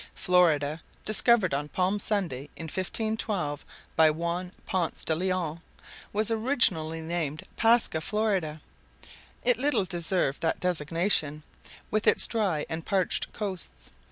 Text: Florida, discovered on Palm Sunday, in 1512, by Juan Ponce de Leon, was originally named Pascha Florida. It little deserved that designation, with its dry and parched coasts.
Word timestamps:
Florida, 0.15 0.81
discovered 1.05 1.53
on 1.53 1.67
Palm 1.67 1.99
Sunday, 1.99 2.49
in 2.55 2.63
1512, 2.63 3.63
by 3.95 4.09
Juan 4.09 4.51
Ponce 4.65 5.03
de 5.03 5.13
Leon, 5.13 5.61
was 6.11 6.31
originally 6.31 7.01
named 7.01 7.43
Pascha 7.55 8.01
Florida. 8.01 8.61
It 9.43 9.59
little 9.59 9.85
deserved 9.85 10.41
that 10.41 10.59
designation, 10.59 11.43
with 11.91 12.07
its 12.07 12.25
dry 12.25 12.65
and 12.67 12.83
parched 12.83 13.31
coasts. 13.31 13.91